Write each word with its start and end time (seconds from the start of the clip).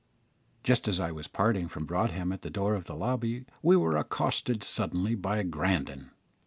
Just 0.63 0.87
as 0.87 0.99
I 0.99 1.11
was 1.11 1.27
parting 1.27 1.67
from 1.67 1.85
Broadhem 1.85 2.31
at 2.31 2.41
the 2.41 2.49
door 2.49 2.73
of 2.73 2.85
the 2.85 2.95
lobby 2.95 3.45
we 3.61 3.75
were 3.77 3.97
accosted 3.97 4.63
suddenly 4.63 5.13
by 5.13 5.43
Grandon. 5.43 6.09